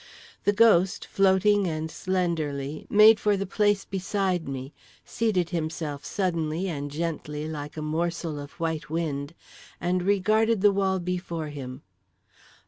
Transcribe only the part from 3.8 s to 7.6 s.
beside me, seated himself suddenly and gently